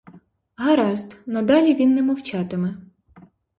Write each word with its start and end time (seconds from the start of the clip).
Гаразд, 0.55 1.17
надалі 1.27 1.73
він 1.75 1.93
не 1.95 2.01
мовчатиме. 2.03 2.75